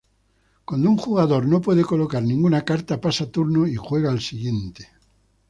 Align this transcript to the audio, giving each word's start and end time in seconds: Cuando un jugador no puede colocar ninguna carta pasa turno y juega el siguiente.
Cuando 0.65 0.89
un 0.89 0.97
jugador 0.97 1.45
no 1.45 1.61
puede 1.61 1.83
colocar 1.83 2.23
ninguna 2.23 2.65
carta 2.65 2.99
pasa 2.99 3.29
turno 3.29 3.67
y 3.67 3.75
juega 3.75 4.09
el 4.09 4.19
siguiente. 4.19 4.89